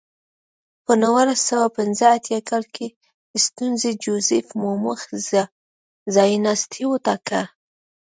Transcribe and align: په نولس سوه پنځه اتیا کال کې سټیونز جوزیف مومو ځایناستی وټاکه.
په 0.85 0.91
نولس 1.03 1.39
سوه 1.49 1.67
پنځه 1.77 2.05
اتیا 2.17 2.39
کال 2.49 2.63
کې 2.75 2.87
سټیونز 3.43 3.83
جوزیف 4.03 4.47
مومو 4.61 4.93
ځایناستی 6.15 6.83
وټاکه. 6.87 7.41